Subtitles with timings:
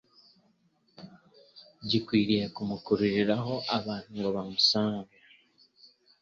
[1.89, 5.15] gikwiriye kumukururiraho abantu ngo bamusange.